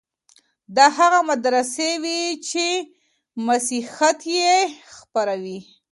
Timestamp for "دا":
0.75-0.85